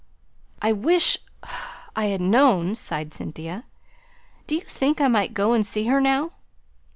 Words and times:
"I 0.63 0.71
wish 0.71 1.15
I 1.95 2.05
had 2.05 2.21
known!" 2.21 2.73
sighed 2.73 3.13
Cynthia. 3.13 3.65
"Do 4.47 4.55
you 4.55 4.61
think 4.61 4.99
I 4.99 5.07
might 5.07 5.35
go 5.35 5.53
and 5.53 5.63
see 5.63 5.85
her 5.85 6.01
now?" 6.01 6.31